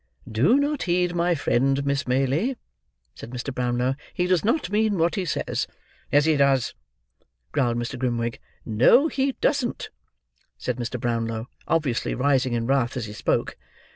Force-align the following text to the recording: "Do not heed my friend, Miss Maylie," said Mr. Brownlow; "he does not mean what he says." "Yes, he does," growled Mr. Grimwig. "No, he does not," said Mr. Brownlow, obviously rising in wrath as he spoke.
"Do 0.27 0.57
not 0.57 0.81
heed 0.89 1.13
my 1.13 1.35
friend, 1.35 1.85
Miss 1.85 2.07
Maylie," 2.07 2.57
said 3.13 3.29
Mr. 3.29 3.53
Brownlow; 3.53 3.93
"he 4.15 4.25
does 4.25 4.43
not 4.43 4.71
mean 4.71 4.97
what 4.97 5.13
he 5.13 5.25
says." 5.25 5.67
"Yes, 6.11 6.25
he 6.25 6.37
does," 6.37 6.73
growled 7.51 7.77
Mr. 7.77 7.99
Grimwig. 7.99 8.39
"No, 8.65 9.09
he 9.09 9.33
does 9.33 9.63
not," 9.63 9.89
said 10.57 10.77
Mr. 10.77 10.99
Brownlow, 10.99 11.49
obviously 11.67 12.15
rising 12.15 12.53
in 12.53 12.65
wrath 12.65 12.97
as 12.97 13.05
he 13.05 13.13
spoke. 13.13 13.57